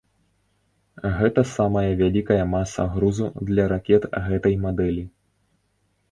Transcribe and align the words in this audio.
Гэта 1.17 1.41
самая 1.57 1.83
вялікая 1.99 2.39
маса 2.53 2.85
грузу 2.95 3.27
для 3.51 3.67
ракет 3.73 4.03
гэтай 4.31 4.55
мадэлі. 4.65 5.03